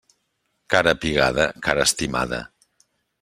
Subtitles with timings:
[0.75, 2.41] Cara pigada, cara estimada.